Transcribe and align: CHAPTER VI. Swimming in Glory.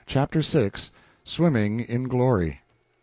CHAPTER 0.07 0.39
VI. 0.39 0.71
Swimming 1.23 1.81
in 1.81 2.05
Glory. 2.07 2.61